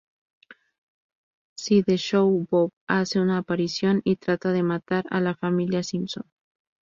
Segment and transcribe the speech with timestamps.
[1.59, 6.23] Sideshow Bob hace una aparición y trata de matar a la familia Simpson.